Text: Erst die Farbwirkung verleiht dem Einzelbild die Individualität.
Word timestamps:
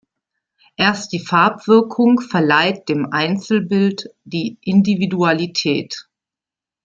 Erst 0.77 1.13
die 1.13 1.19
Farbwirkung 1.23 2.21
verleiht 2.21 2.89
dem 2.89 3.13
Einzelbild 3.13 4.09
die 4.23 4.57
Individualität. 4.63 6.09